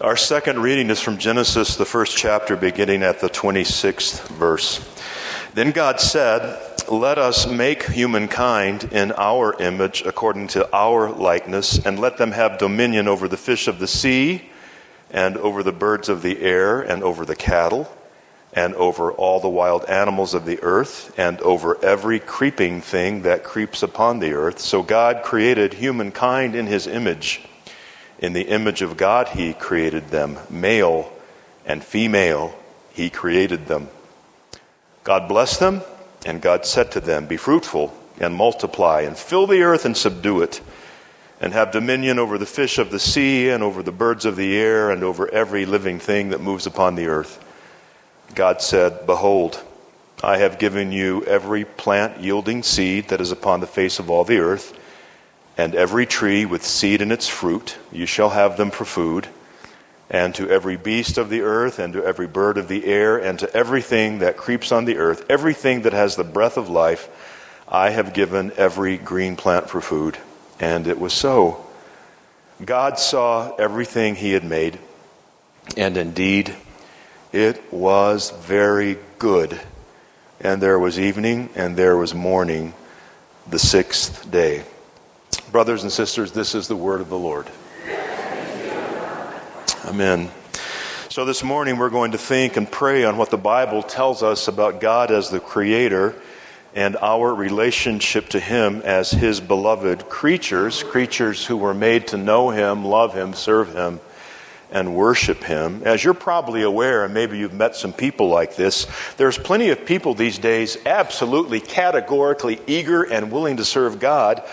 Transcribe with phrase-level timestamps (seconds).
[0.00, 4.80] Our second reading is from Genesis, the first chapter, beginning at the 26th verse.
[5.52, 6.58] Then God said,
[6.90, 12.56] Let us make humankind in our image, according to our likeness, and let them have
[12.56, 14.48] dominion over the fish of the sea,
[15.10, 17.94] and over the birds of the air, and over the cattle,
[18.54, 23.44] and over all the wild animals of the earth, and over every creeping thing that
[23.44, 24.60] creeps upon the earth.
[24.60, 27.42] So God created humankind in his image.
[28.20, 30.38] In the image of God, He created them.
[30.50, 31.10] Male
[31.64, 32.54] and female,
[32.92, 33.88] He created them.
[35.04, 35.80] God blessed them,
[36.26, 40.42] and God said to them, Be fruitful and multiply, and fill the earth and subdue
[40.42, 40.60] it,
[41.40, 44.54] and have dominion over the fish of the sea, and over the birds of the
[44.54, 47.42] air, and over every living thing that moves upon the earth.
[48.34, 49.64] God said, Behold,
[50.22, 54.24] I have given you every plant yielding seed that is upon the face of all
[54.24, 54.76] the earth
[55.60, 59.28] and every tree with seed in its fruit, you shall have them for food.
[60.08, 63.38] And to every beast of the earth, and to every bird of the air, and
[63.40, 67.10] to everything that creeps on the earth, everything that has the breath of life,
[67.68, 70.16] I have given every green plant for food.
[70.58, 71.66] And it was so.
[72.64, 74.78] God saw everything he had made,
[75.76, 76.54] and indeed
[77.32, 79.60] it was very good.
[80.40, 82.72] And there was evening, and there was morning,
[83.46, 84.64] the sixth day.
[85.50, 87.48] Brothers and sisters, this is the word of the Lord.
[89.84, 90.30] Amen.
[91.08, 94.46] So this morning we're going to think and pray on what the Bible tells us
[94.46, 96.14] about God as the Creator
[96.76, 102.50] and our relationship to Him as His beloved creatures, creatures who were made to know
[102.50, 103.98] Him, love Him, serve Him,
[104.70, 105.82] and worship Him.
[105.84, 109.84] As you're probably aware, and maybe you've met some people like this, there's plenty of
[109.84, 114.44] people these days absolutely categorically eager and willing to serve God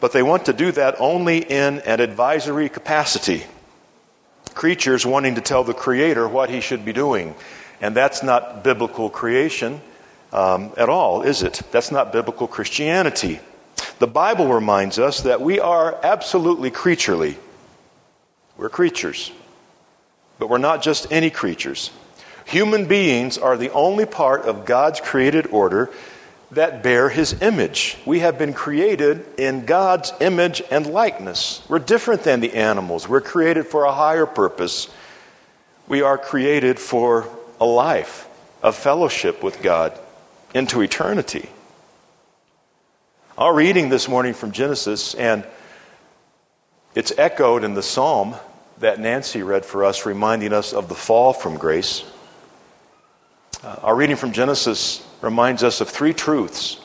[0.00, 3.44] but they want to do that only in an advisory capacity.
[4.54, 7.34] Creatures wanting to tell the Creator what He should be doing.
[7.80, 9.80] And that's not biblical creation
[10.32, 11.62] um, at all, is it?
[11.70, 13.40] That's not biblical Christianity.
[13.98, 17.36] The Bible reminds us that we are absolutely creaturely.
[18.56, 19.32] We're creatures.
[20.38, 21.90] But we're not just any creatures.
[22.46, 25.90] Human beings are the only part of God's created order
[26.50, 27.96] that bear his image.
[28.06, 31.62] We have been created in God's image and likeness.
[31.68, 33.08] We're different than the animals.
[33.08, 34.88] We're created for a higher purpose.
[35.88, 37.28] We are created for
[37.60, 38.28] a life
[38.62, 39.98] of fellowship with God
[40.54, 41.48] into eternity.
[43.36, 45.44] Our reading this morning from Genesis, and
[46.94, 48.36] it's echoed in the psalm
[48.78, 52.04] that Nancy read for us, reminding us of the fall from grace.
[53.62, 56.80] Uh, our reading from Genesis reminds us of three truths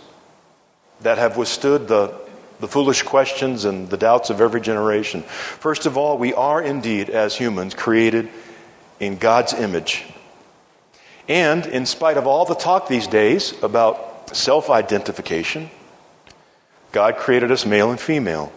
[1.01, 2.13] that have withstood the,
[2.59, 5.21] the foolish questions and the doubts of every generation.
[5.23, 8.29] First of all, we are indeed, as humans, created
[8.99, 10.05] in God's image.
[11.27, 15.69] And in spite of all the talk these days about self identification,
[16.91, 18.51] God created us male and female.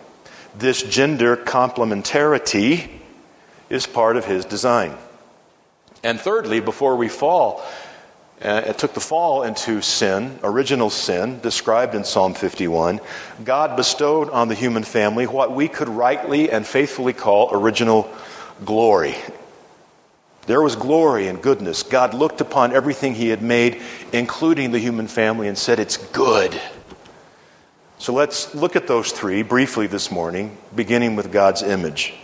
[0.57, 2.89] This gender complementarity
[3.71, 4.97] is part of His design.
[6.03, 7.65] And thirdly, before we fall,
[8.45, 13.01] uh, it took the fall into sin, original sin, described in Psalm 51.
[13.45, 18.13] God bestowed on the human family what we could rightly and faithfully call original
[18.65, 19.15] glory.
[20.47, 21.85] There was glory and goodness.
[21.85, 23.81] God looked upon everything He had made,
[24.13, 26.61] including the human family, and said, It's good.
[27.99, 32.15] So let's look at those three briefly this morning, beginning with God's image.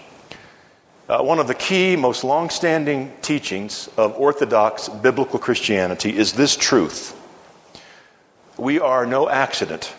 [1.09, 6.55] Uh, one of the key, most long standing teachings of Orthodox biblical Christianity is this
[6.55, 7.19] truth
[8.59, 9.95] We are no accident.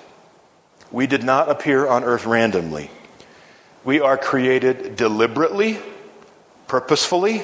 [0.92, 2.92] We did not appear on earth randomly.
[3.84, 5.80] We are created deliberately,
[6.68, 7.44] purposefully,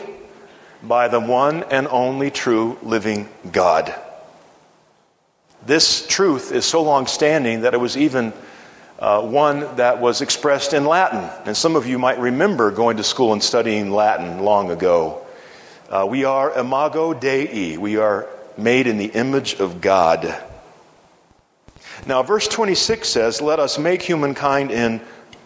[0.83, 3.95] by the one and only true living God.
[5.65, 8.31] This truth is so long standing that it was even
[8.99, 11.29] uh, one that was expressed in Latin.
[11.45, 15.25] And some of you might remember going to school and studying Latin long ago.
[15.89, 18.27] Uh, we are imago Dei, we are
[18.57, 20.35] made in the image of God.
[22.07, 25.01] Now, verse 26 says, Let us make humankind in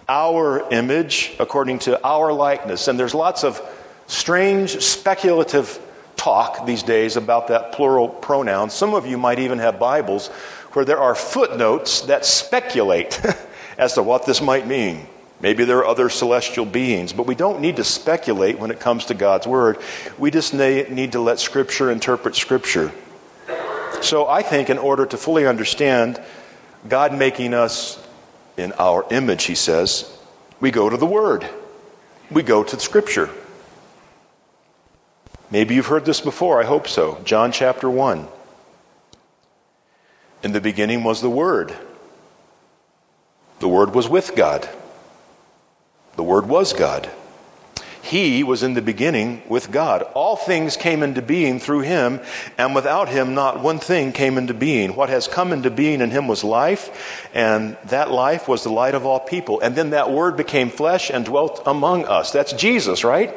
[0.07, 2.87] our image, according to our likeness.
[2.87, 3.61] And there's lots of
[4.07, 5.79] strange, speculative
[6.19, 8.69] talk these days about that plural pronoun.
[8.69, 10.27] Some of you might even have Bibles
[10.73, 13.21] where there are footnotes that speculate
[13.77, 15.07] as to what this might mean.
[15.39, 19.05] Maybe there are other celestial beings, but we don't need to speculate when it comes
[19.05, 19.77] to God's Word.
[20.17, 22.91] We just need to let Scripture interpret Scripture.
[24.01, 26.21] So I think in order to fully understand
[26.87, 27.97] God making us
[28.57, 30.13] in our image, he says,
[30.59, 31.49] we go to the Word,
[32.29, 33.29] we go to Scripture.
[35.51, 36.61] Maybe you've heard this before.
[36.61, 37.19] I hope so.
[37.23, 38.27] John chapter 1.
[40.43, 41.75] In the beginning was the Word.
[43.59, 44.69] The Word was with God.
[46.15, 47.09] The Word was God.
[48.01, 50.03] He was in the beginning with God.
[50.13, 52.21] All things came into being through him,
[52.57, 54.95] and without him, not one thing came into being.
[54.95, 58.95] What has come into being in him was life, and that life was the light
[58.95, 59.59] of all people.
[59.59, 62.31] And then that word became flesh and dwelt among us.
[62.31, 63.35] That's Jesus, right?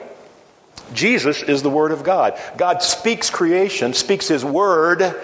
[0.95, 2.39] Jesus is the Word of God.
[2.57, 5.15] God speaks creation, speaks His Word,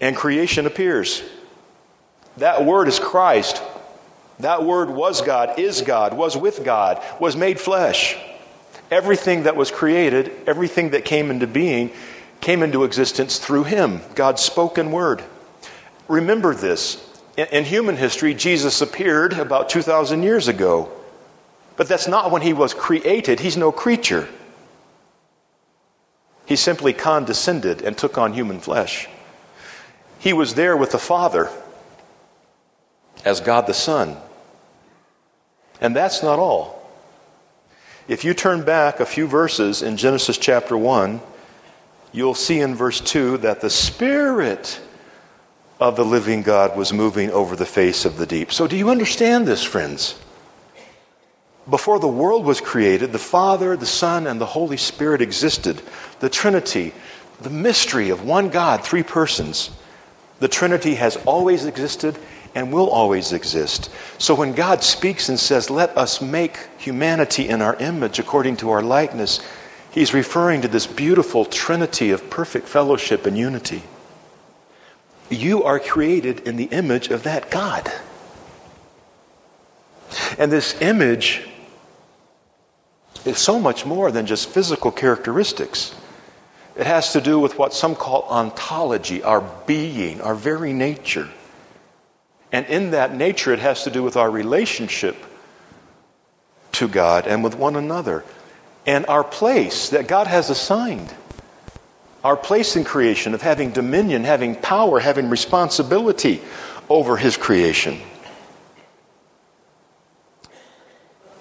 [0.00, 1.22] and creation appears.
[2.36, 3.62] That Word is Christ.
[4.40, 8.16] That Word was God, is God, was with God, was made flesh.
[8.90, 11.90] Everything that was created, everything that came into being,
[12.40, 15.22] came into existence through Him, God's spoken Word.
[16.06, 17.04] Remember this.
[17.36, 20.90] In human history, Jesus appeared about 2,000 years ago.
[21.76, 24.28] But that's not when He was created, He's no creature.
[26.48, 29.06] He simply condescended and took on human flesh.
[30.18, 31.50] He was there with the Father
[33.22, 34.16] as God the Son.
[35.78, 36.90] And that's not all.
[38.08, 41.20] If you turn back a few verses in Genesis chapter 1,
[42.12, 44.80] you'll see in verse 2 that the Spirit
[45.78, 48.54] of the living God was moving over the face of the deep.
[48.54, 50.18] So, do you understand this, friends?
[51.70, 55.82] Before the world was created, the Father, the Son, and the Holy Spirit existed.
[56.20, 56.94] The Trinity,
[57.40, 59.70] the mystery of one God, three persons.
[60.40, 62.18] The Trinity has always existed
[62.54, 63.90] and will always exist.
[64.18, 68.70] So when God speaks and says, Let us make humanity in our image according to
[68.70, 69.40] our likeness,
[69.90, 73.82] he's referring to this beautiful trinity of perfect fellowship and unity.
[75.28, 77.92] You are created in the image of that God.
[80.38, 81.47] And this image
[83.26, 85.94] is so much more than just physical characteristics.
[86.76, 91.28] It has to do with what some call ontology, our being, our very nature.
[92.52, 95.16] And in that nature, it has to do with our relationship
[96.72, 98.24] to God and with one another.
[98.86, 101.12] And our place that God has assigned.
[102.24, 106.40] Our place in creation of having dominion, having power, having responsibility
[106.88, 108.00] over His creation.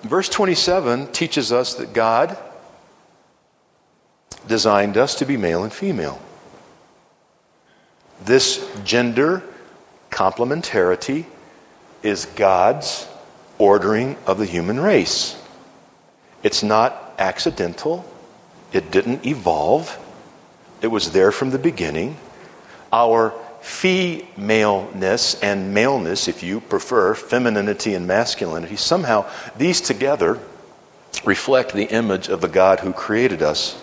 [0.03, 2.38] Verse 27 teaches us that God
[4.47, 6.21] designed us to be male and female.
[8.23, 9.44] This gender
[10.09, 11.25] complementarity
[12.03, 13.07] is God's
[13.57, 15.41] ordering of the human race.
[16.43, 18.05] It's not accidental,
[18.71, 19.97] it didn't evolve,
[20.81, 22.17] it was there from the beginning.
[22.93, 23.33] Our
[23.67, 30.39] femaleness and maleness, if you prefer, femininity and masculinity, somehow these together
[31.25, 33.79] reflect the image of the God who created us.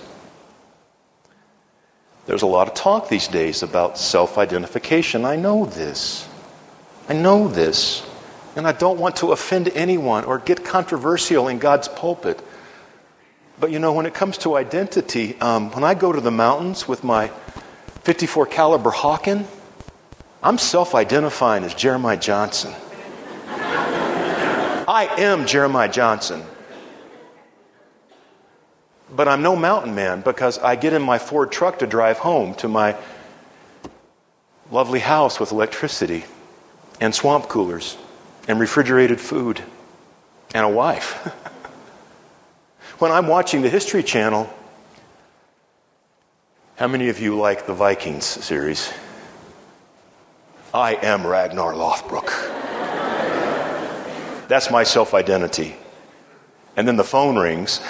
[2.24, 5.26] There's a lot of talk these days about self identification.
[5.26, 6.26] I know this.
[7.06, 8.08] I know this.
[8.56, 12.40] And I don't want to offend anyone or get controversial in God's pulpit.
[13.60, 16.88] But you know, when it comes to identity, um, when I go to the mountains
[16.88, 17.28] with my
[18.02, 19.44] 54 caliber Hawken,
[20.44, 22.74] I'm self identifying as Jeremiah Johnson.
[24.86, 26.42] I am Jeremiah Johnson.
[29.10, 32.54] But I'm no mountain man because I get in my Ford truck to drive home
[32.56, 32.94] to my
[34.70, 36.26] lovely house with electricity
[37.00, 37.96] and swamp coolers
[38.46, 39.62] and refrigerated food
[40.54, 41.12] and a wife.
[42.98, 44.52] when I'm watching the History Channel,
[46.76, 48.92] how many of you like the Vikings series?
[50.74, 52.26] I am Ragnar Lothbrok.
[54.48, 55.76] That's my self identity.
[56.76, 57.80] And then the phone rings.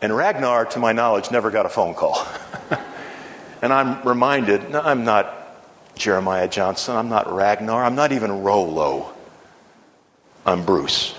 [0.00, 2.26] And Ragnar, to my knowledge, never got a phone call.
[3.60, 6.96] and I'm reminded no, I'm not Jeremiah Johnson.
[6.96, 7.84] I'm not Ragnar.
[7.84, 9.12] I'm not even Rollo.
[10.46, 11.14] I'm Bruce.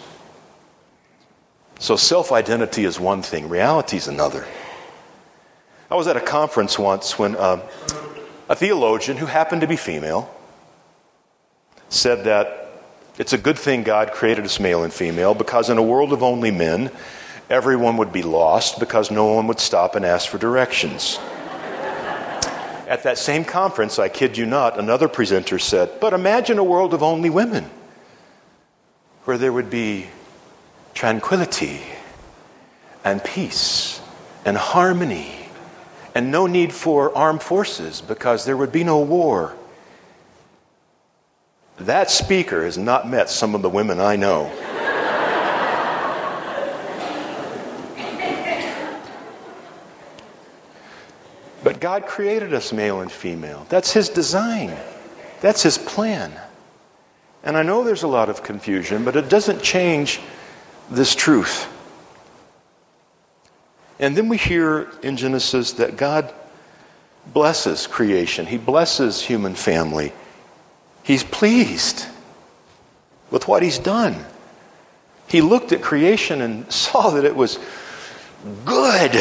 [1.78, 4.48] So self identity is one thing, reality is another.
[5.92, 7.62] I was at a conference once when uh,
[8.50, 10.34] a theologian who happened to be female
[11.90, 12.62] said that
[13.18, 16.22] it's a good thing God created us male and female because in a world of
[16.22, 16.92] only men,
[17.50, 21.18] everyone would be lost because no one would stop and ask for directions.
[22.88, 26.94] At that same conference, I kid you not, another presenter said, But imagine a world
[26.94, 27.70] of only women
[29.24, 30.08] where there would be
[30.94, 31.82] tranquility
[33.04, 34.00] and peace
[34.46, 35.45] and harmony
[36.16, 39.54] and no need for armed forces because there would be no war.
[41.78, 44.50] That speaker has not met some of the women I know.
[51.66, 53.66] But God created us male and female.
[53.70, 54.74] That's His design,
[55.42, 56.32] that's His plan.
[57.44, 60.22] And I know there's a lot of confusion, but it doesn't change
[60.90, 61.68] this truth.
[64.00, 66.34] And then we hear in Genesis that God
[67.34, 70.14] blesses creation, He blesses human family.
[71.04, 72.06] He's pleased
[73.32, 74.26] with what He's done.
[75.28, 77.60] He looked at creation and saw that it was
[78.64, 79.20] good.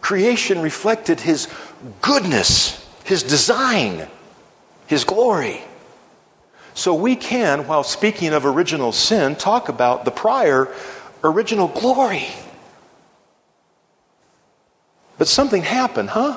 [0.00, 1.48] Creation reflected His
[2.00, 4.08] goodness, His design,
[4.86, 5.62] His glory.
[6.74, 10.74] So we can, while speaking of original sin, talk about the prior
[11.22, 12.28] original glory.
[15.22, 16.36] But something happened, huh?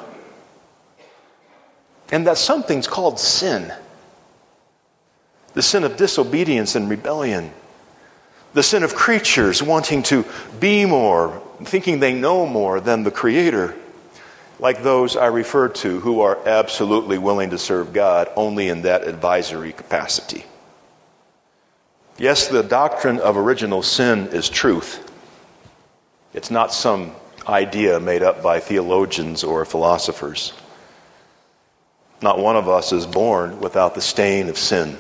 [2.12, 3.74] And that something's called sin
[5.56, 7.51] the sin of disobedience and rebellion,
[8.54, 10.24] the sin of creatures wanting to
[10.60, 13.74] be more, thinking they know more than the Creator,
[14.60, 19.08] like those I referred to who are absolutely willing to serve God only in that
[19.08, 20.46] advisory capacity.
[22.20, 25.12] Yes, the doctrine of original sin is truth.
[26.36, 27.15] It's not some
[27.47, 30.53] idea made up by theologians or philosophers.
[32.21, 34.97] Not one of us is born without the stain of sin.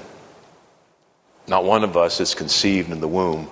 [1.47, 3.49] Not one of us is conceived in the womb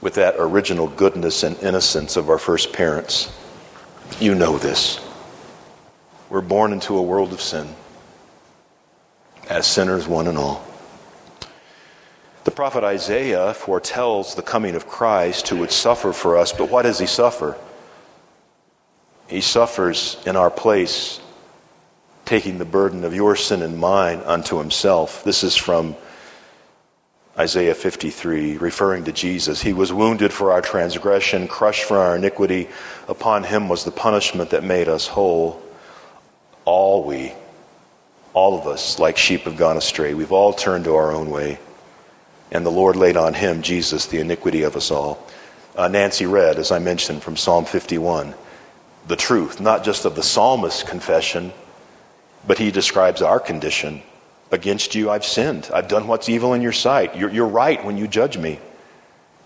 [0.00, 3.32] with that original goodness and innocence of our first parents.
[4.20, 5.00] You know this.
[6.28, 7.68] We're born into a world of sin,
[9.48, 10.64] as sinners, one and all.
[12.44, 16.82] The prophet Isaiah foretells the coming of Christ who would suffer for us, but what
[16.82, 17.56] does he suffer?
[19.36, 21.20] He suffers in our place,
[22.24, 25.24] taking the burden of your sin and mine unto himself.
[25.24, 25.94] This is from
[27.38, 29.60] Isaiah 53, referring to Jesus.
[29.60, 32.68] He was wounded for our transgression, crushed for our iniquity.
[33.08, 35.62] Upon him was the punishment that made us whole.
[36.64, 37.34] All we,
[38.32, 40.14] all of us, like sheep have gone astray.
[40.14, 41.58] We've all turned to our own way.
[42.50, 45.22] And the Lord laid on him, Jesus, the iniquity of us all.
[45.76, 48.34] Uh, Nancy read, as I mentioned, from Psalm 51,
[49.06, 51.52] the truth, not just of the psalmist's confession,
[52.46, 54.02] but he describes our condition
[54.50, 55.68] Against you I've sinned.
[55.74, 57.16] I've done what's evil in your sight.
[57.16, 58.60] You're, you're right when you judge me.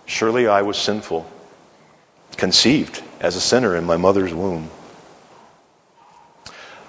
[0.04, 1.30] Surely I was sinful,
[2.36, 4.70] conceived as a sinner in my mother's womb.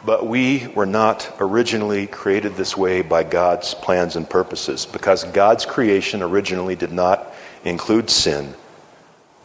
[0.04, 5.66] But we were not originally created this way by God's plans and purposes because God's
[5.66, 7.32] creation originally did not
[7.64, 8.56] include sin.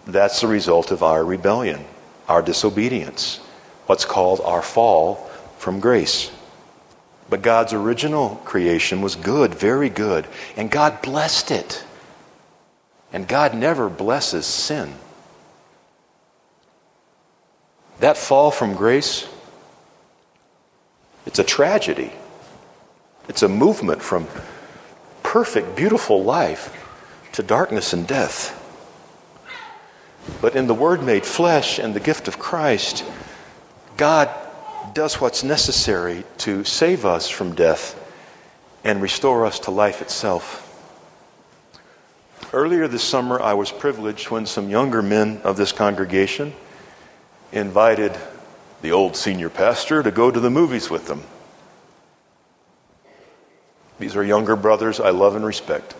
[0.06, 1.85] That's the result of our rebellion,
[2.28, 3.38] our disobedience,
[3.87, 5.16] what's called our fall
[5.59, 6.30] from grace.
[7.28, 10.26] But God's original creation was good, very good.
[10.56, 11.85] And God blessed it.
[13.12, 14.95] And God never blesses sin.
[18.00, 19.26] That fall from grace,
[21.25, 22.12] it's a tragedy.
[23.28, 24.28] It's a movement from
[25.23, 26.73] perfect, beautiful life
[27.33, 28.62] to darkness and death.
[30.40, 33.04] But in the Word made flesh and the gift of Christ,
[33.97, 34.30] God
[34.95, 38.02] does what's necessary to save us from death
[38.85, 40.62] and restore us to life itself.
[42.52, 46.54] Earlier this summer, I was privileged when some younger men of this congregation
[47.52, 48.16] invited
[48.83, 51.23] the old senior pastor to go to the movies with them.
[53.99, 55.95] These are younger brothers I love and respect.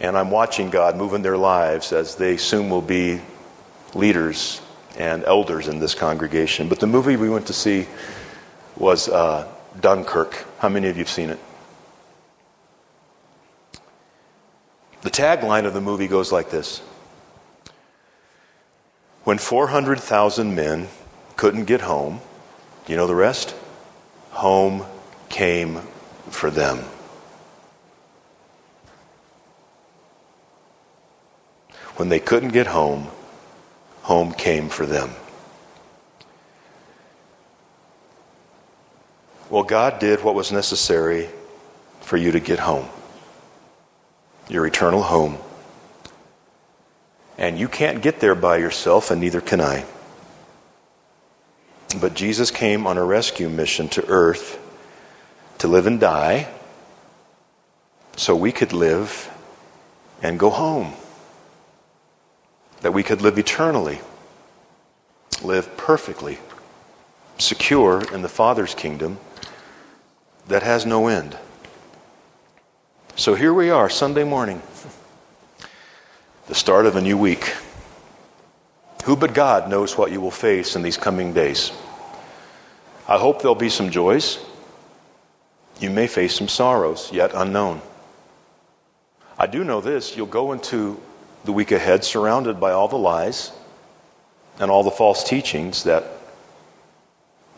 [0.00, 3.20] And I'm watching God move in their lives as they soon will be
[3.94, 4.60] leaders
[4.96, 6.68] and elders in this congregation.
[6.68, 7.86] But the movie we went to see
[8.76, 9.50] was uh,
[9.80, 10.44] Dunkirk.
[10.58, 11.38] How many of you have seen it?
[15.02, 16.80] The tagline of the movie goes like this
[19.24, 20.88] When 400,000 men
[21.36, 22.20] couldn't get home,
[22.86, 23.54] you know the rest?
[24.30, 24.84] Home
[25.28, 25.80] came
[26.30, 26.84] for them.
[31.98, 33.08] When they couldn't get home,
[34.02, 35.10] home came for them.
[39.50, 41.28] Well, God did what was necessary
[42.00, 42.88] for you to get home
[44.48, 45.38] your eternal home.
[47.36, 49.84] And you can't get there by yourself, and neither can I.
[52.00, 54.56] But Jesus came on a rescue mission to earth
[55.58, 56.48] to live and die
[58.16, 59.28] so we could live
[60.22, 60.94] and go home
[62.80, 64.00] that we could live eternally,
[65.42, 66.38] live perfectly,
[67.38, 69.18] secure in the Father's kingdom
[70.46, 71.36] that has no end.
[73.16, 74.62] So here we are, Sunday morning,
[76.46, 77.52] the start of a new week.
[79.04, 81.72] Who but God knows what you will face in these coming days?
[83.08, 84.38] I hope there'll be some joys.
[85.80, 87.80] You may face some sorrows yet unknown.
[89.38, 91.00] I do know this you'll go into
[91.48, 93.52] the week ahead surrounded by all the lies
[94.60, 96.04] and all the false teachings that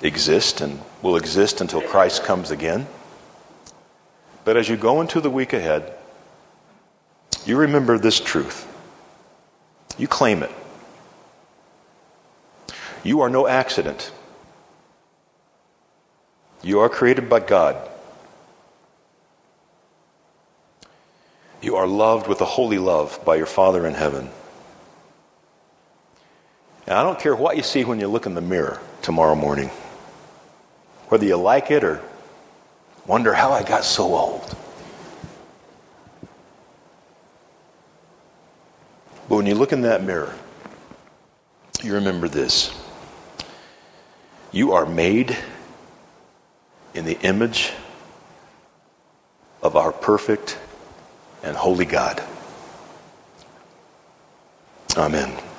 [0.00, 2.86] exist and will exist until Christ comes again.
[4.44, 5.92] But as you go into the week ahead,
[7.44, 8.64] you remember this truth.
[9.98, 10.52] You claim it.
[13.02, 14.12] You are no accident.
[16.62, 17.90] You are created by God.
[21.62, 24.30] You are loved with a holy love by your Father in heaven.
[26.86, 29.70] And I don't care what you see when you look in the mirror tomorrow morning,
[31.08, 32.02] whether you like it or
[33.06, 34.56] wonder how I got so old.
[39.28, 40.34] But when you look in that mirror,
[41.82, 42.74] you remember this.
[44.50, 45.36] You are made
[46.94, 47.72] in the image
[49.62, 50.58] of our perfect
[51.42, 52.22] and holy God.
[54.96, 55.49] Amen.